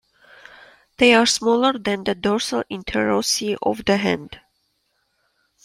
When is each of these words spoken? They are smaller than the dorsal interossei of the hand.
They 0.97 1.13
are 1.13 1.27
smaller 1.27 1.73
than 1.77 2.03
the 2.05 2.15
dorsal 2.15 2.63
interossei 2.71 3.55
of 3.61 3.85
the 3.85 3.97
hand. 3.97 4.39